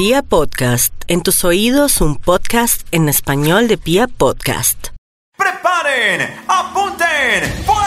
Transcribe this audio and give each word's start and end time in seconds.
Pia 0.00 0.22
Podcast, 0.22 0.94
en 1.08 1.20
tus 1.20 1.44
oídos 1.44 2.00
un 2.00 2.16
podcast 2.16 2.88
en 2.90 3.10
español 3.10 3.68
de 3.68 3.76
Pia 3.76 4.06
Podcast. 4.08 4.86
¡Preparen! 5.36 6.36
¡Apunten! 6.48 7.44
¡Fuego! 7.66 7.84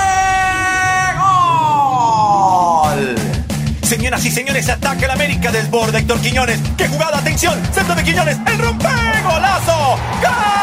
Señoras 3.82 4.24
y 4.24 4.30
señores, 4.30 4.70
ataca 4.70 5.06
el 5.06 5.10
América 5.10 5.52
desborda 5.52 5.98
Héctor 5.98 6.22
Quiñones. 6.22 6.60
¡Qué 6.78 6.88
jugada! 6.88 7.18
¡Atención! 7.18 7.60
¡Centro 7.74 7.96
de 7.96 8.04
Quiñones! 8.04 8.38
¡El 8.46 8.60
rompe! 8.60 8.90
¡Golazo! 9.24 9.98
¡Gol! 10.22 10.63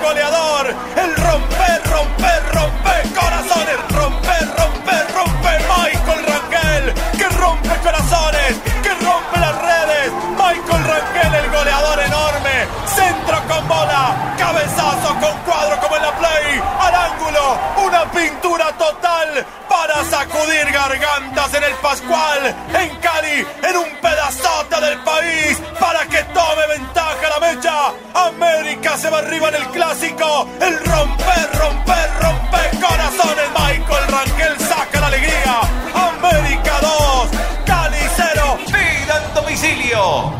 Goleador! 0.00 0.74
¡El 0.96 1.16
romper, 1.16 1.82
romper, 1.90 2.42
romper 2.52 3.02
corazones! 3.14 3.76
¡Romper, 3.90 4.48
romper, 4.56 5.06
romper! 5.14 5.60
¡Michael 5.68 6.26
Rangel! 6.26 6.94
¡Que 7.16 7.28
rompe 7.36 7.74
corazones! 7.82 8.56
¡Que 8.82 8.94
rompe 8.94 9.38
las 9.38 9.62
redes! 9.62 10.12
¡Michael 10.36 10.84
Rangel, 10.84 11.34
el 11.34 11.50
goleador 11.50 12.00
enorme! 12.00 12.66
¡Centro 12.86 13.38
con 13.48 13.68
bola! 13.68 14.34
¡Cabezazo 14.38 15.14
con 15.20 15.36
cuadro 15.46 15.80
como 15.80 15.96
en 15.96 16.02
la 16.02 16.12
play! 16.12 16.62
¡Al 16.80 16.94
ángulo! 16.94 17.58
¡Una 17.84 18.10
pintura 18.10 18.72
total! 18.72 19.46
Para 19.68 20.04
sacudir 20.04 20.70
gargantas 20.72 21.54
en 21.54 21.64
el 21.64 21.72
Pascual, 21.74 22.54
en 22.74 22.96
Cali, 22.96 23.46
en 23.62 23.76
un 23.76 23.88
pedazote 24.02 24.80
del 24.80 24.98
país, 24.98 25.58
para 25.78 26.04
que 26.06 26.22
tome 26.24 26.66
ventaja 26.66 27.28
la 27.28 27.40
mecha. 27.40 27.92
América 28.12 28.98
se 28.98 29.08
va 29.08 29.18
arriba 29.18 29.48
en 29.48 29.54
el 29.54 29.69
clásico. 29.90 30.48
El 30.60 30.78
romper, 30.84 31.50
romper, 31.58 32.10
romper 32.20 32.70
corazones. 32.80 33.50
Michael 33.50 34.08
Rangel 34.08 34.58
saca 34.58 35.00
la 35.00 35.06
alegría. 35.08 35.60
América 35.94 36.78
2, 36.80 37.28
Cali 37.66 37.96
0. 38.16 38.58
Vida 38.66 39.22
en 39.26 39.34
domicilio. 39.34 40.32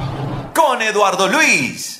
Con 0.54 0.82
Eduardo 0.82 1.26
Luis. 1.26 1.99